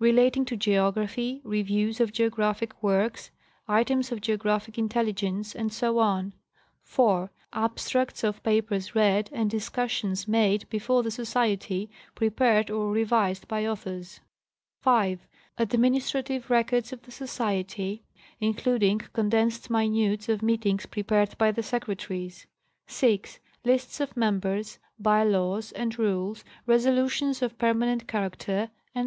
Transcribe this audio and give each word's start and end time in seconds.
relating 0.00 0.44
to 0.44 0.56
geography, 0.56 1.40
reviews 1.44 2.00
of 2.00 2.10
geographic 2.12 2.82
works, 2.82 3.30
items 3.68 4.10
of 4.10 4.20
geographic 4.20 4.76
intelligence, 4.76 5.54
etc.; 5.54 6.32
(4) 6.82 7.30
abstracts 7.52 8.24
of 8.24 8.42
papers 8.42 8.96
read 8.96 9.30
and 9.32 9.48
discussions 9.48 10.26
made 10.26 10.68
before 10.70 11.04
the 11.04 11.10
Society, 11.12 11.88
prepared 12.16 12.68
or 12.68 12.90
revised 12.90 13.46
by 13.46 13.64
authors; 13.64 14.18
(5) 14.80 15.20
administrative 15.56 16.50
records 16.50 16.92
of 16.92 17.02
the 17.02 17.12
Society, 17.12 18.02
including 18.40 18.98
con 18.98 19.30
~ 19.30 19.30
densed 19.30 19.70
minutes 19.70 20.28
of 20.28 20.42
meetings 20.42 20.86
prepared 20.86 21.38
by 21.38 21.52
the 21.52 21.62
secretaries; 21.62 22.48
(6) 22.88 23.38
lists_ 23.64 23.98
of 24.00 24.16
members, 24.16 24.80
by 24.98 25.22
laws 25.22 25.70
and 25.70 25.96
rules, 25.96 26.44
resolutions 26.66 27.40
of 27.40 27.56
permanent 27.56 28.08
charac 28.08 28.34
ter, 28.36 28.70
etc. 28.96 29.04